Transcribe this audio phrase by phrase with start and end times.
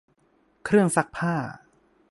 [0.65, 1.33] เครื่องซักผ้า